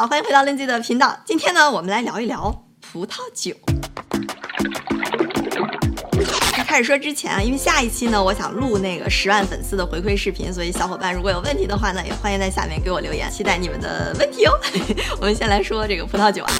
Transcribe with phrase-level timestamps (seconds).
[0.00, 1.14] 好，欢迎回到 Lindsay 的频道。
[1.26, 3.54] 今天呢，我们来聊一聊葡萄酒。
[6.56, 14.58] 在开始说之前啊，因为下一期呢，我想录那个十万粉丝的回馈视频，所以小伙伴如果有问题的话呢，也欢迎在下面给我留言，期待你们的问题哦。
[15.20, 16.52] 我们先来说这个葡萄酒啊。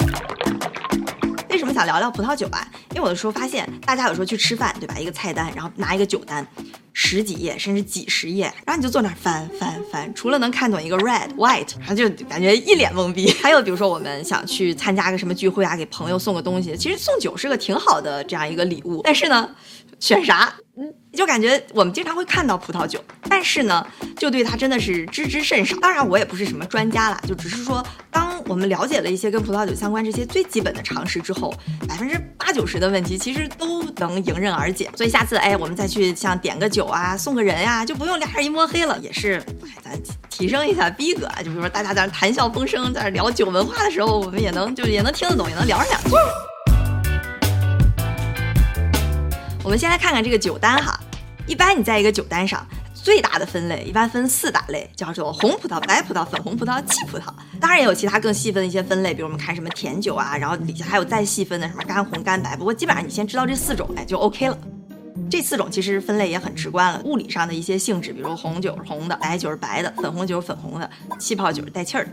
[1.49, 2.63] 为什么想聊聊葡萄酒啊？
[2.91, 4.99] 因为我有时候发现，大家有时候去吃饭，对吧？
[4.99, 6.45] 一个菜单，然后拿一个酒单，
[6.93, 13.31] 十几页甚至几十页，然后你就坐那儿翻翻翻，除了能看懂一个 red white，然后就感觉一脸懵逼。
[13.41, 19.49] 还有比如说我们想去参加个什么聚会啊，给朋友送个东西，其实送酒是个挺好的这样一个礼物，但是呢，
[20.01, 20.53] 选啥？
[20.77, 23.85] 嗯，就感觉我们经常会看到葡萄酒，但是呢，
[24.17, 25.77] 就对它真的是知之甚少。
[25.77, 31.53] 当然，我也不是什么专家啦，就只是说，当我们了解了一些跟葡萄酒相关这些最基本的常识之后，
[31.87, 34.89] 百分之八九十的问题其实都能迎刃而解。
[34.95, 41.29] 所以下次，哎，我们再去像点个酒啊，送个人呀，就不用俩人一摸黑了，也是，哎，咱提升一下逼格。
[41.43, 46.11] 就比如说大家在那谈笑风生，在那聊酒文化的时候，我们也能就也能听得懂，也能聊上两句。
[49.63, 50.99] 我们先来看看这个酒单哈，
[51.45, 57.25] 一般你在一个酒单上，最大的分类一般分四大类，叫做红葡萄、白葡萄、粉红葡萄、气葡萄。
[57.59, 62.57] 当然也有其他更细分的一些分类，比如我们看什么甜酒啊，然后底下还有再细分的什么干红、干白。
[62.57, 64.57] 不过基本上你先知道这四种，哎就 OK 了。
[65.29, 70.89] 这四种其实分类也很直观了，物理上的一些性质，比如红酒是红的，白酒是白的，粉红酒是粉红的，
[71.19, 72.11] 气泡酒是带气儿的。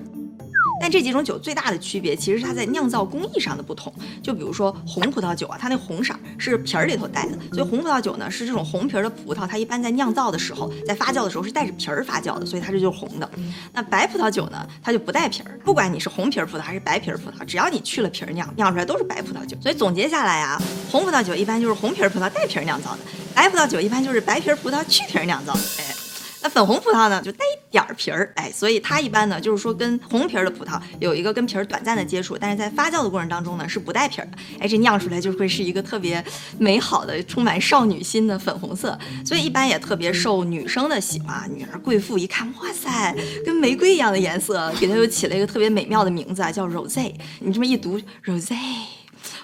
[0.80, 3.92] 但这几种酒最大的区别，其实它在酿造工艺上的不同。
[4.22, 13.28] 就比如说红葡萄酒啊，它那红色是皮儿里头带的，所以红葡萄酒呢是这种红皮儿的葡萄，它一般在酿造的时候，在发酵的时候是带着皮儿发酵的，所以它这就是红的。
[13.72, 19.56] 那白葡萄酒呢，它就不带皮儿，不管你是红皮儿葡萄还是白皮儿葡萄，只要你去了皮儿酿，酿出来都是白葡萄酒。
[19.60, 22.98] 所以总结下来啊，红葡萄酒一般就是红皮儿葡萄带皮儿酿造的，
[23.34, 25.60] 白葡萄酒一般就是白皮儿葡萄去皮儿酿造的。
[25.78, 25.97] 哎。
[26.40, 36.24] 那粉红葡萄呢，就带一点儿皮儿，哎，所以它一般呢，就是说跟红皮儿的葡萄有一个跟皮儿短暂的接触，但是在发酵的过程当中呢，是不带皮儿的，哎，这酿出来就会是一个特别
[36.58, 41.48] 美好的、充满少女心的粉红色，所以一般也特别受女生的喜欢。
[41.52, 47.12] 女儿贵妇一看，哇塞，跟玫瑰一样的颜色，给它又起了一个特别美妙的名字啊，叫 rose。
[47.40, 48.97] 你这么一读 rose。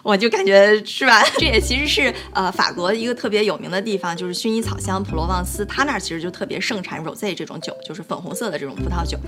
[0.04, 1.22] 我就感觉是吧？
[1.38, 9.19] 这也其实是呃法国一个特别有名的地方，就是薰衣草乡普罗旺斯，它那儿其实就特别盛产 rose 这种酒，就是粉红色的这种葡萄酒。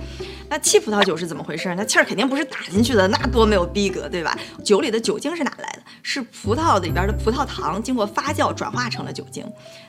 [0.47, 1.73] 那气葡萄酒是怎么回事？
[1.75, 4.37] 那气儿肯定不是打进去的，那多没有逼格，对吧？
[4.63, 5.81] 酒里的酒精是哪来的？
[6.03, 9.43] 是葡萄里边的葡萄糖经过发酵转化成了酒精。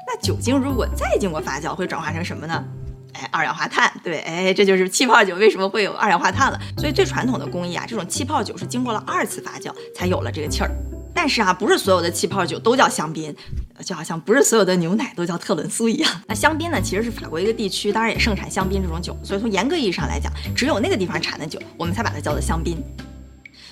[0.07, 2.65] 那酒精如果再经过发酵，会转化成什么呢？
[3.15, 6.61] 哎，二氧化碳，对，哎，这就是气泡酒为什么会有二氧化碳了。
[6.77, 10.71] 所以最传统的工艺啊，这种气泡酒是经过了二次发酵才有了这个气儿。
[11.15, 13.35] 但是啊，不是所有的气泡酒都叫香槟，
[13.85, 16.23] 就好像不是所有的牛奶都叫特仑苏一样。
[16.29, 19.17] 那香槟呢，其实是法国一个地区，当然也盛产香槟这种酒。
[19.25, 22.81] 所以从严格意义上来讲，只有那个地方产的酒，我们才把它叫做香槟。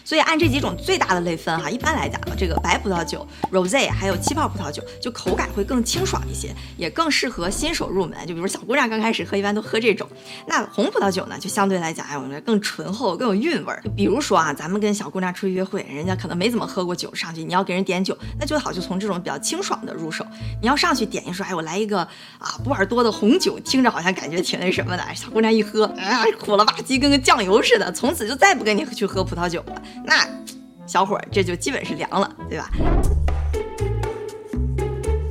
[0.07, 8.17] 所以按这几种最大的类分哈，一般来讲，这个白葡萄酒、rose 还有气泡葡萄酒，就口感会更清爽一些，也更适合新手入门。
[8.25, 10.09] 就比如小姑娘刚开始喝，一般都喝这种。
[10.47, 13.83] 那红葡萄酒呢，就相对来讲，哎，我们更醇厚，更有韵味儿。
[13.83, 20.25] 就比如说啊，咱们跟小姑娘出去约会，人家可能没怎么喝过酒，上去你要给人点酒，那最好就从这种比较清爽的入手。
[20.63, 21.99] 你要上去点一说，哎，我来一个
[22.39, 25.05] 啊波尔多的红酒，听着好像感觉挺那什么的。
[25.17, 29.83] 小姑娘一喝，啊，苦了吧唧，跟个酱油似的，从此就再不跟你去喝葡萄酒了。
[30.05, 30.27] 那
[30.87, 32.71] 小伙，这就基本是凉了，对吧？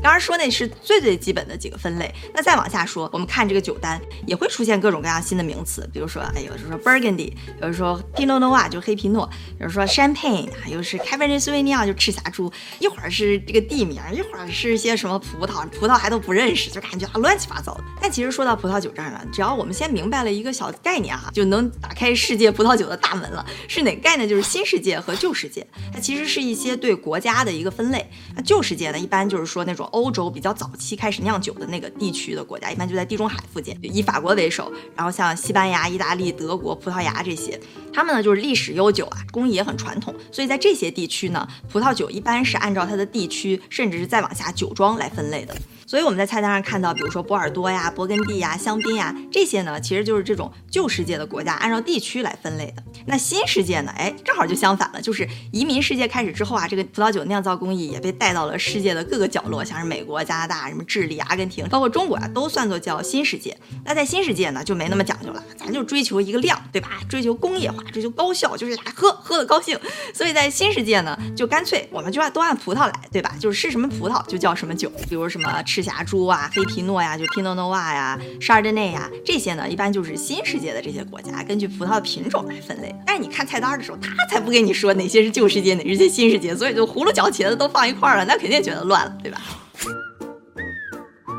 [0.06, 17.84] 刚刚说那是最最基本的几个分类，那再往下说，我们看这个酒单也会出现各种各样新的名词，比如说，哎，有人说 Burgundy，有人说 Pinot Noir 就黑皮诺，有人说 Champagne，又是 Cabernet Sauvignon 就赤霞珠，一会儿是这个地名，一会儿是一些什么葡萄，葡萄还都不认识，就感觉啊乱七八糟的。
[18.00, 23.44] 但其实说到葡萄酒这儿呢，只要我们先明白了一个小概念哈，就能打开世界葡萄酒的大门了。
[23.68, 24.30] 是哪个概念？
[24.30, 28.08] 就是新世界和旧世界，它其实是一些对国家的一个分类。
[28.36, 29.90] 那旧世界呢，一般就是说那种。
[29.96, 37.58] 欧洲比较早期开始酿酒的那个地区的国家，一般就在地中海附近，以法国为首，然后像西班牙、意大利、德国、葡萄牙这些，
[37.94, 45.56] 他们呢就是历史悠久啊，工艺也很传统，所以在这些地区呢，葡萄酒一般是按照它的地区，甚至是再往下酒庄来分类的。
[45.88, 52.84] 所以我们在菜单上看到，比如说波尔多呀、勃艮第呀、香槟呀这些呢，其实就是这种旧世界的国家按照地区来分类的。
[53.06, 63.56] 那新世界呢，哎，正好就相反了，就是移民世界开始之后啊，这个葡萄酒酿造工艺也被带到了世界的各个角落，像是美国、加拿大、什么智利、阿根廷，包括中国啊，都算作叫新世界。
[63.84, 67.00] 那在新世界呢，就没那么讲究了，咱就追求一个量，对吧？
[67.08, 69.80] 追求工业化，追求高效，就是喝喝的高兴。
[70.14, 73.36] 所以在新世界呢，就干脆我们就按都按葡萄来，对吧？
[73.40, 82.94] 就是是什么葡萄就叫什么酒，比如什么赤霞珠啊、黑皮诺呀，就 Pinot Noir 呀、沙尔 a 内呀，这些呢，一般就是新世界的这些国家根据葡萄品种来分类。
[83.06, 89.42] 但是你看菜单的时候，他才不跟你说哪些是旧世界，哪些是新世界，所以就葫芦角茄子都放一块儿了，那肯定觉得乱了，对吧？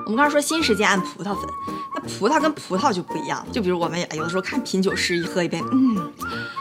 [0.04, 1.44] 我们刚才说新世界按葡萄分，
[1.94, 3.52] 那葡萄跟葡萄就不一样了。
[3.52, 5.96] 就比如我们有的时候看品酒师一喝一杯，嗯，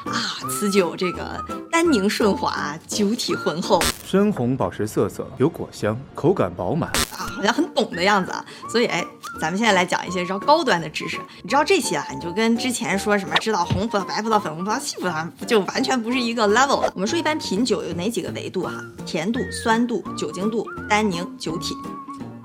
[0.05, 1.39] 啊，此酒这个
[1.71, 8.43] 单宁顺滑，酒体浑厚，深红宝石色泽，有果香，口感饱满啊，好像很懂的样子啊。
[8.67, 9.05] 所以哎，
[9.39, 11.19] 咱们现在来讲一些比较高端的知识。
[11.41, 16.91] 你知道这些啊，你就跟之前说什么知道红葡萄、白葡萄、粉红葡萄、细葡萄，就完全不是一个 level 了。
[16.93, 18.73] 我们说一般品酒有哪几个维度哈？
[19.05, 21.75] 甜度、酸度、酒精度、单宁、酒体。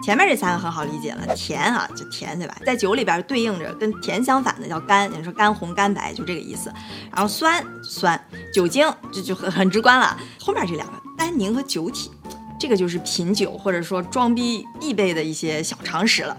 [0.02, 2.56] 前面这三个很好理解了，甜啊就甜，对吧？
[2.64, 6.72] 在酒里边对应着跟甜相反的叫干，你说干红、干白就这个意思。
[7.12, 8.18] 然后酸酸，
[8.52, 10.16] 酒精这就很很直观了。
[10.40, 12.10] 后面这两个单宁和酒体，
[12.58, 16.34] 这个就是品酒或者说装逼必备的一些小常识了。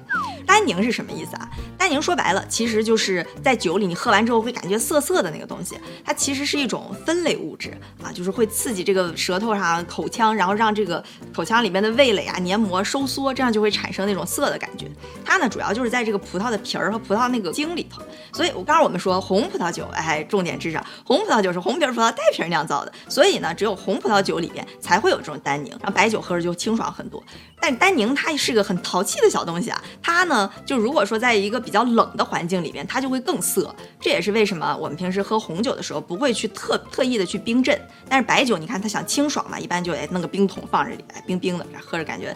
[0.51, 1.50] 安宁是什么意思啊？
[1.81, 14.86] 丹宁说白了，其实就是在酒里你喝完之后会感觉涩涩的那个东西，它其实是一种酚类物质啊，就是会刺激这个舌头上、口腔，然后让这个口腔里面的味蕾啊、黏膜收缩，这样就会产生那种涩的感觉。
[15.25, 18.00] 它呢，主要就是在这个葡萄的皮儿和葡萄那个茎里头。
[18.31, 27.24] 所以我刚刚我们说红葡萄酒，哎，重点知识，红葡萄酒是红皮葡萄带皮酿造的，所以呢，只有红葡萄酒里面才会有这种单宁，然后白酒喝着就清爽很多。
[27.60, 30.48] 但单宁它是个很淘气的小东西啊，它呢。
[30.66, 33.73] 就如果说在一个比比较冷的环境里边，它就会更涩。
[33.97, 37.79] 这也是为什么我们平时喝红酒的时候不会去特特意的去冰镇。
[38.09, 42.35] 但是白酒，你看它想清爽嘛，一般就哎弄个冰桶放这里，哎冰冰的，喝着感觉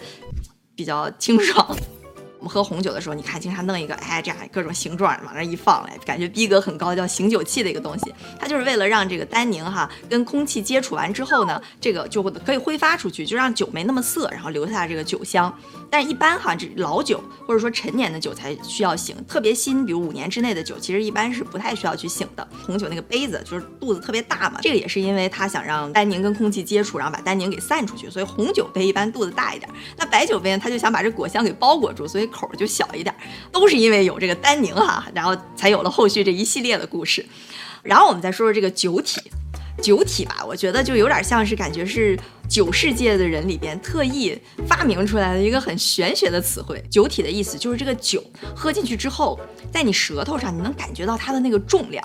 [0.74, 1.76] 比较清爽。
[2.46, 8.14] 我们喝红酒的时候，你看经常弄一个哎这样各种形状往那一放，哎感觉逼格很高，叫醒酒器的一个东西。
[8.40, 15.52] 它就是为了让这个单宁哈跟空气接触完之后呢，这个就会可以挥发出去，就让酒没那么涩，然后留下这个酒香。
[15.90, 22.48] 但，一般哈这老酒或者说陈年的酒才需要醒，特别新，比如五年之内的酒，其实一般是不太需要去醒的。
[22.64, 29.68] 红酒那个杯子就是肚子特别大嘛，这个也是因为它想让单宁跟空气接触，然后把单宁给散出去，所以红酒杯一般肚子大一点。
[29.98, 33.16] 那白酒杯呢，它就想把这果香给包裹住，所以口就小一点，
[33.52, 37.26] 都是因为有这个单宁哈，然后才有了后续这一系列的故事。
[37.82, 39.22] 然后我们再说说这个酒体，
[39.82, 44.38] 酒体吧，我觉得就有点像是感觉是酒世界的人里边特意
[44.68, 46.84] 发明出来的一个很玄学的词汇。
[46.92, 48.24] 酒体的意思就是这个酒
[48.56, 49.40] 喝进去之后，
[49.72, 52.04] 在你舌头上你能感觉到它的那个重量。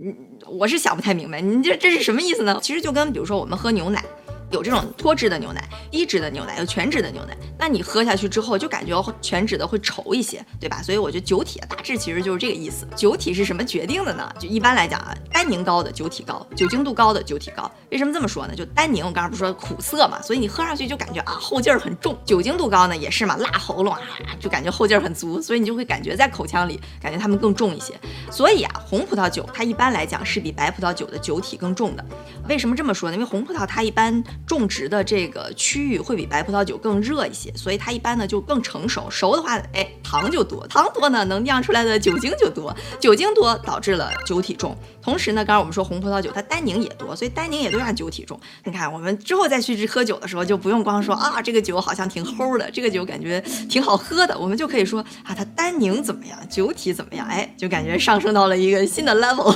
[0.00, 0.16] 嗯，
[0.46, 2.58] 我是想不太明白，你这这是什么意思呢？
[2.62, 4.04] 其实就跟比如说我们喝牛奶。
[4.50, 10.82] 有这种脱脂的牛奶、低脂的牛奶、有全脂的牛奶，那你喝下去之后就感觉全脂的会稠一些，对吧？
[10.82, 12.86] 所以我觉得酒体大致其实就是这个意思。
[12.96, 14.32] 酒体是什么决定的呢？
[14.38, 17.70] 就一般来讲啊，单宁高的酒体高，酒精度高的酒体高。
[17.90, 18.54] 为什么这么说呢？
[18.54, 22.16] 就单宁，我刚刚不说苦涩嘛，所以你喝上去就感觉啊后劲儿很重。
[22.24, 24.00] 酒精度高呢也是嘛，辣喉咙啊，
[24.40, 27.94] 就感觉后劲儿很足，所以你就会感觉在口腔里感觉它们更重一些。
[28.30, 32.04] 所以啊，红葡萄酒它一般来讲是比白葡萄酒的酒体更重的。
[32.48, 33.14] 为什么这么说呢？
[33.16, 39.08] 因为红葡萄它一般种植的这个区域会比白葡萄酒更热一些，所以它一般呢就更成熟。
[39.10, 44.76] 熟的话，哎，糖就多，糖多呢，能酿出来的酒精就多，酒精多导致了酒体重。
[45.02, 48.38] 同时呢，刚刚我们说红葡萄酒它单宁也多，所以单宁也都让酒体重。
[48.64, 59.54] 你看，我们之后再去喝酒的时候，就不用光说啊，这个酒好像挺齁的，这个酒感觉挺好喝的，我们就可以说啊，它单宁怎么样，酒体怎么样，哎，就感觉上升到了一个新的 level。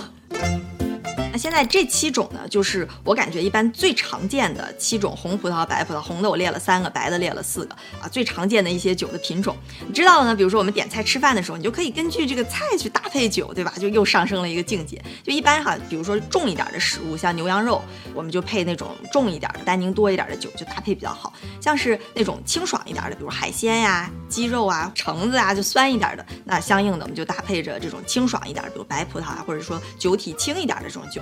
[1.42, 6.00] 现在这七种呢，就是我感觉一般最常见的七种红葡萄、白葡萄。
[6.00, 9.56] 红的我列了三个，白的列了四个啊，最常见的一些酒的品种。
[9.84, 10.36] 你知道了呢？
[10.36, 13.74] 比如说我们点菜吃饭的时候，你就可以根据这个菜去搭配酒，对吧？
[13.76, 15.02] 就又上升了一个境界。
[15.24, 17.82] 就一般哈，比如说重一点的食物，像牛羊肉，
[18.14, 21.32] 我们就配那种重一点的、单宁多一点的酒，就搭配比较好。
[21.60, 31.20] 像是那种清爽一点的，比如海鲜呀、鸡肉啊、橙子啊，就酸一点的，那相应的我们就搭配着这种清爽一点，比如白葡萄啊，或者说酒体轻一点的这种酒。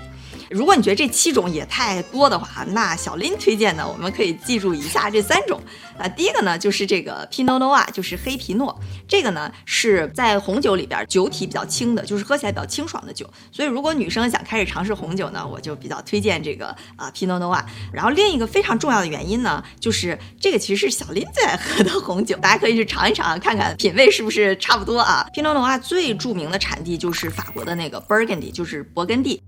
[0.50, 5.60] 如果你觉得这七种也太多的话，那小林推荐呢，我们可以记住以下这三种
[5.96, 6.08] 啊。
[6.08, 8.76] 第一个呢，就是这个 Pinot Noir，就是黑皮诺。
[9.06, 13.28] 这个呢是在红酒里边酒体比较轻的，就是喝起来比较清爽的酒。
[13.52, 17.64] 所以如果女生想开始尝试红酒呢，我就比较推荐这个啊 Pinot Noir。
[17.92, 25.24] 然后另一个非常重要的原因呢，就是这个其实是小林最爱喝的红酒，大家可以去尝一尝，看看品味是不是差不多啊。
[25.32, 29.40] Pinot Noir 最著名的产地就是法国的那个 Burgundy，就是勃艮第。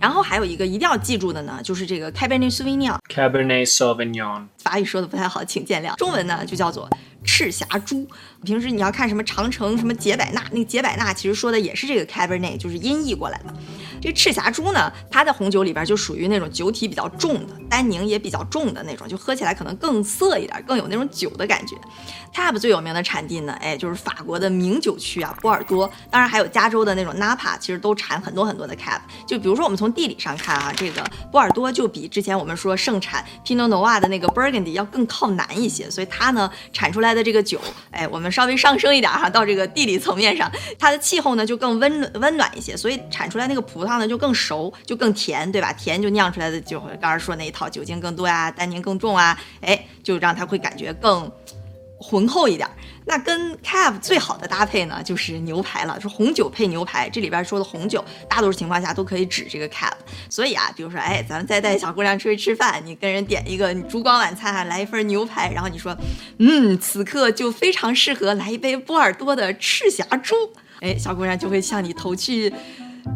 [0.00, 2.98] 然后还有一个一定要记住的呢，就是这个 Cabernet Sauvignon。
[3.08, 5.96] Cabernet Sauvignon，法语说的不太好，请见谅。
[5.96, 6.88] 中文呢就叫做
[7.24, 8.06] 赤霞珠。
[8.44, 13.54] 平时你要看什么长城、什么杰百纳，那个杰百纳其实说的也是这个 Cabernet，就是音译过来的。
[14.02, 21.74] 这赤霞珠呢，它在红酒里边就属于那种酒体比较重的，单宁也比较重的那种，就喝起来可能更涩一点，更有那种酒的感觉。
[22.34, 29.00] Cab 最有名的产地呢，哎，就是法国的名酒区啊，波尔多，当然还有加州的那种 Napa，其实都产很多很多的 Cab。
[29.26, 31.02] 就比如说我们从地理上看啊，这个
[31.32, 45.72] 波尔多就比之前我们说盛产 Pinot Noir 的那个 Burgundy 要更靠南一些，所以它呢产出来的这个酒，哎，我们稍微上升一点哈，到这个地理层面上，它的气候呢就更温温暖一些，所以产出来那个葡萄呢就更熟，就更甜，对吧？
[45.72, 51.30] 甜就酿出来的酒刚才说那一套，酒精更多呀，单宁更重啊，哎，就让它会感觉更。
[51.96, 52.68] 浑厚一点，
[53.06, 56.00] 那跟 Cab 最好的搭配呢，就是牛排了。
[56.00, 59.92] 说红酒配牛排，这里边说的红酒，大多数情况下都可以指这个 Cab。
[60.30, 65.96] 所以啊，比如说，哎，咱们再带小姑娘出去吃饭，你跟人点一个烛光晚餐，来一份牛排，然后你说，
[66.38, 70.34] 嗯，此刻就非常适合来一杯波尔多的赤霞珠，
[70.80, 72.52] 哎，小姑娘就会向你投去。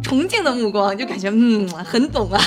[0.02, 2.38] 崇敬的目光，就感觉嗯很懂啊。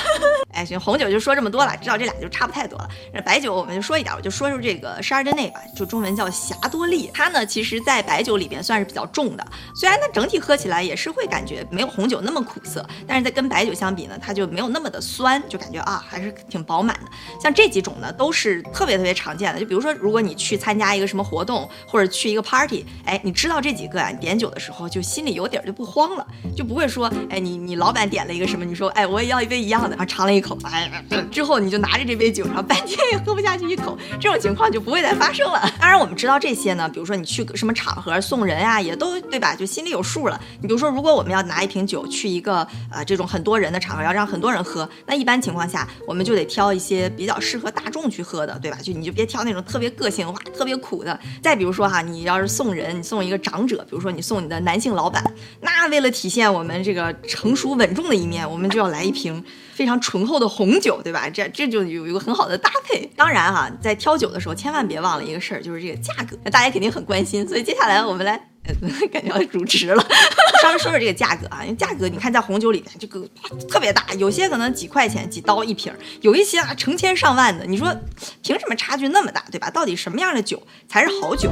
[0.53, 2.89] 哎，行，红酒就说这么多了，知道这俩就差不太多了。
[3.13, 7.09] 那白酒我们就说一点，我就说说这个沙尔德内吧，就中文叫霞多丽。
[7.13, 17.09] 它呢，其实在白酒里边算是比较重的，虽然它整体喝起来也是会感觉没有红酒那么苦涩，但是在跟白酒相比呢，它就没有那么的酸，就感觉啊还是挺饱满的。
[17.41, 19.59] 像这几种呢，都是特别特别常见的。
[19.59, 27.11] 就比如说，如果你去参加一个什么活动，或者去一个 party，哎，你知道这几个啊，你点酒的时候就心里有底儿，就不慌了，就不会说。
[27.29, 28.65] 哎，你你老板点了一个什么？
[28.65, 30.91] 你说，哎，我也要一杯一样的，然后尝了一口，哎，
[31.31, 35.61] 之后你就拿着这杯酒，然后半天也喝不下去一口，这种情况就不会再发生了。
[35.79, 39.55] 当然，我们知道这些呢，比如说你去什么场合送人啊，也都对吧？
[39.55, 40.41] 就心里有数了。
[40.61, 48.77] 你比如说，如果我们要拿一瓶酒去一个呃这种很多人的场合，要让很多人喝，那一般情况下，我们就得挑一些比较适合大众去喝的，对吧？
[48.81, 51.19] 就你就别挑那种特别个性化、特别苦的。
[51.41, 55.23] 再比如说哈，你要是送人，你送一个长者，比如说你送你的男性老板，
[55.61, 57.11] 那为了体现我们这个。
[57.27, 59.43] 成熟稳重的一面，我们就要来一瓶
[59.73, 61.29] 非常醇厚后的红酒，对吧？
[61.29, 63.05] 这这就有一个很好的搭配。
[63.15, 66.37] 当然哈，在挑酒的时候，千万别忘了一个事儿，就是这个价格。
[66.43, 68.41] 那大家肯定很关心，所以接下来我们来，
[69.11, 70.01] 感觉要主持了，
[70.63, 71.61] 稍微说说这个价格啊。
[71.63, 73.27] 因为价格，你看在红酒里面这个
[73.69, 77.65] 特别大，有些可能几块钱、几刀一瓶，有一些啊成千上万的。
[77.65, 77.93] 你说
[78.41, 79.69] 凭什么差距那么大，对吧？
[79.69, 81.51] 到底什么样的酒才是好酒？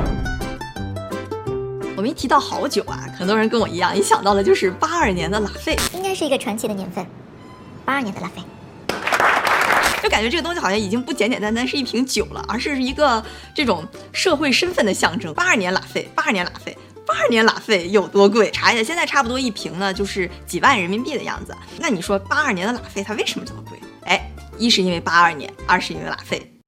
[1.98, 7.06] 我们一提到好酒啊，很多人跟我一样，一想到的就是八二年的拉菲，应该是一个传奇的年份。
[7.84, 8.42] 八二年的拉菲，
[10.02, 15.34] 就感觉这个东西好像已经不简简单单是一瓶酒了，而是一个这种社会身份的象征。
[15.34, 18.50] 八二年拉菲，八二年拉菲，八二年拉菲有多贵？
[18.52, 21.56] 查一下，现在差不多一瓶呢，就是几万人民币的样子。
[21.78, 23.80] 那你说八二年的拉菲它为什么这么贵？
[24.06, 26.59] 哎，一是因为八二年，二是因为拉菲。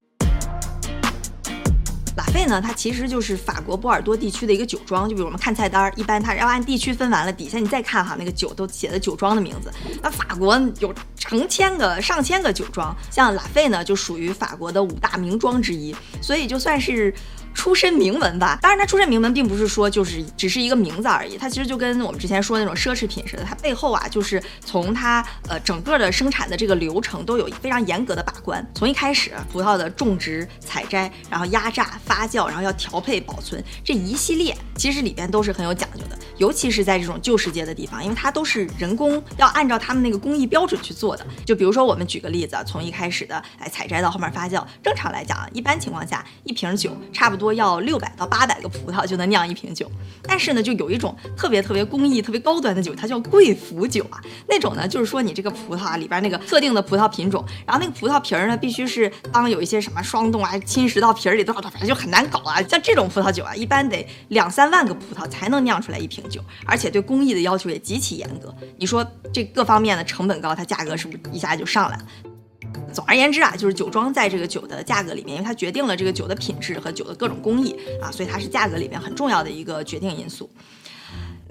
[2.16, 5.08] 拉菲呢，它其实就是法国波尔多地区的一个酒庄。
[5.08, 9.72] 就比如我们看菜单，一般它要按地区分完了，底下你再看哈，那个酒都写的酒庄的名字。
[10.02, 17.12] 那法国有成千个、上千个酒庄，像拉菲呢，就属于法国的五大名庄之一，所以就算是。
[17.54, 41.24] 出身名门吧，当然它出身名门并不是说就是只是一个名字而已，它其实就跟我们之前说那种奢侈品似的，它背后啊就是从它呃整个的生产的这个流程都有非常严格的把关，从一开始葡萄的种植、采摘，然后压榨、发酵，然后要调配、保存这一系列，其实里边都是很有讲究的，尤其是在这种旧世界的地方，因为它都是人工要按照他们那个工艺标准去做的。
[41.44, 47.41] 就比如说我们举个例子，从一开始的哎采摘到后面发酵，正常来讲啊，一般情况下一瓶酒差不多。
[47.42, 49.90] 多要六百到八百个葡萄就能酿一瓶酒，
[50.22, 54.22] 但是呢，就有一种特别特别工艺、特别高端的酒，它叫贵腐酒啊。
[54.48, 62.62] 那种呢，就是说你这个葡萄啊里边那个特定的葡萄品种，然后那个葡萄皮儿呢，必须是当有一些什么霜冻啊侵蚀到皮儿里多少多少，反正就很难搞啊。
[62.62, 68.54] 像这种葡萄酒啊，一般得两三万个葡萄才能酿出来一瓶酒，而且对工艺的要求也极其严格。
[68.76, 72.04] 你说这各方面的成本高，它价格是不是一下就上来了？
[72.92, 80.48] 总而言之啊，就是酒庄在这个酒的价格里面，因为它决定了这个酒的品质和酒的各种工艺啊，所以它是价格里面很重要的一个决定因素。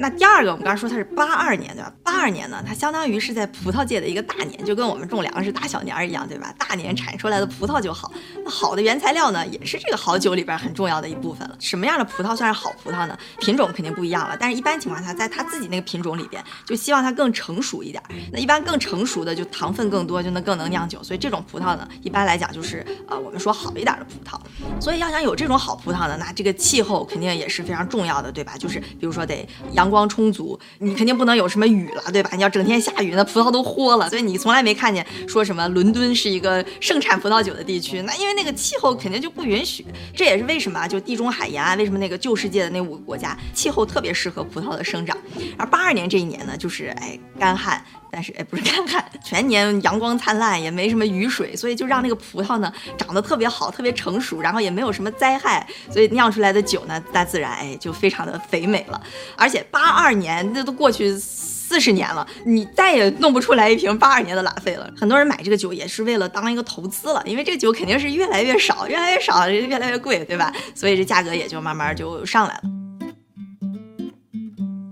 [0.01, 1.93] 那第二个，我们刚才说它是八二年，对吧？
[2.03, 6.51] 八二年呢，它相当于是在葡萄界的一个大年，就跟我们种粮食大小年儿一样，对吧？
[6.57, 8.11] 大年产出来的葡萄就好。
[8.43, 11.55] 那好的原材料呢，也是这个好酒里边很重要的一部分了。
[11.59, 13.15] 什么样的葡萄算是好葡萄呢？
[13.39, 18.01] 品种肯定不一样了，但是一般情况下，在它自己那个品种里边，就希望它更成熟一点。
[18.33, 21.03] 那一般更成熟的，就糖分更多，就能更能酿酒。
[21.03, 24.39] 所以这种葡萄呢，一般来讲就是呃，我们说好一点的葡萄。
[24.81, 28.57] 所以要想有这种好葡萄呢，那这个气候肯定也是非常重要的，对吧？
[28.57, 29.90] 就是比如说得阳。
[29.91, 32.31] 光充足，你肯定不能有什么雨了，对吧？
[32.33, 34.09] 你要整天下雨，那葡萄都豁了。
[34.09, 39.85] 所以你从来没看见说什么伦敦是一个盛产葡萄酒的地区，那因为那个气候肯定就不允许。
[40.15, 45.17] 这也是为什么啊，就地中海沿岸为什么那个旧世界的那五个国家气候特别适合葡萄的生长。
[45.57, 47.83] 而八二年这一年呢，就是哎干旱。
[48.11, 59.01] 但是哎，不是干旱，全年阳光灿烂，也没什么雨水，所以就让那个葡萄呢长得特别好，特别成熟，然后也没有什么灾害，所以酿出来的酒呢，大自然哎就非常的肥美了。
[59.37, 64.91] 而且八二年这都过去四十年了，你再也弄不出来一瓶八二年的拉菲了。
[64.97, 70.53] 很多人买这个酒也是为了当一个投资了，因为这个酒肯定是越来越少，越来越少，越来越贵，对吧？
[70.75, 72.80] 所以这价格也就慢慢就上来了。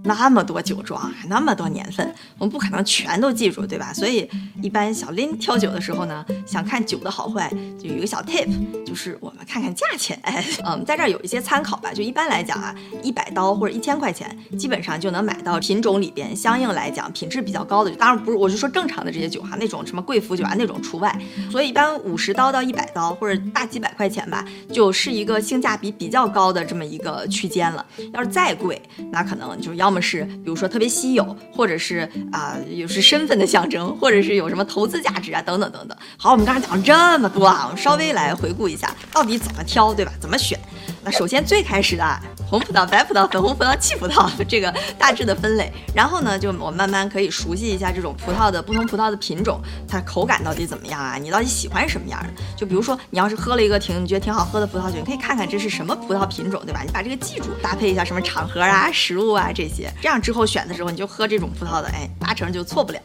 [0.04, 3.94] 那么多酒庄，那么多年份，我们不可能全都记住，对吧？
[3.94, 4.30] 所以
[4.62, 8.50] 一般小林挑酒的时候呢，想看酒的好坏，就有一个小 tip，
[8.86, 10.18] 就是我们看看价钱。
[10.24, 11.94] 哎， 嗯，在这儿有一些参考吧。
[11.94, 17.92] 就一般来讲啊，一百刀或者一千块钱，基本上就能买到品种里边相应来讲品质比较高的。
[17.92, 21.14] 当然不是，我是说正常的这些酒哈，那种什么贵腐酒啊那种除外。
[21.52, 27.86] 所以一般五十刀到一百刀或者大几百块钱吧，就是一个性价比比较高的这么一个区间了。
[28.14, 29.99] 要是再贵，那可能就要么。
[30.02, 35.98] 是，比如说特别稀有，或者是啊，又是身份的象征，或者是有什么投资价值啊，等等等等。
[36.18, 40.12] 好，我们刚才讲了这么多啊，我们稍微来回顾一下，到底怎么挑，对吧？
[40.20, 40.60] 怎么选？
[41.04, 51.16] 那首先最开始的红葡萄、白葡萄、粉红葡萄、气葡萄这个大致的分类，然后呢，就我慢慢可以熟悉一下这种葡萄的不同葡萄的品种，它口感到底怎么样啊？
[51.16, 52.30] 你到底喜欢什么样的？
[52.58, 56.82] 就比如说你要是喝了一个挺你觉得挺好喝的葡萄酒，你可以看看这是什么葡萄品种，对吧？
[56.86, 63.00] 你把这个记住，搭配一下什么场合啊、食物啊这些，这样之后选的时候你就喝这种葡萄的，哎，八成就错不了。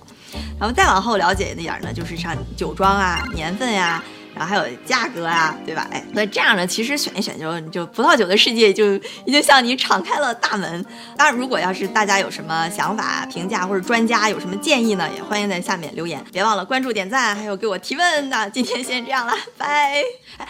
[0.58, 4.02] 然后再往后了解一点儿呢，就是像酒庄啊、年份呀。
[4.34, 5.86] 然后还有价格啊，对吧？
[5.92, 10.84] 哎，所以这样呢，其实选一选就就葡萄酒的世界就已经向你敞开了大门。
[11.16, 16.24] 当然，如果要是大家有什么想法、评价或者专家有什么建议呢，也欢迎在下面留言。
[16.32, 18.28] 别忘了关注、点赞，还有给我提问。
[18.28, 20.02] 那今天先这样了，拜。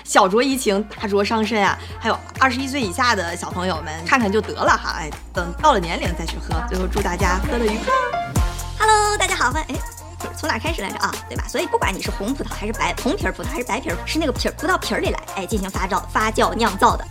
[0.02, 1.78] 小酌怡情，大酌伤身啊！
[2.00, 4.96] 还有二十一岁以下的小朋友们看看就得了哈。
[4.98, 6.54] 哎，等到了年龄再去喝。
[6.68, 7.92] 最后祝大家喝的愉快。
[8.78, 9.93] Hello，大家好，欢哎。
[10.36, 11.12] 从哪开始来着啊？
[11.28, 11.44] 对吧？
[11.48, 17.04] 所以不管你是红葡萄还是白红皮儿葡萄还是白皮儿，是那个皮儿葡萄皮儿里来，哎，进行发酵发酵酿造的。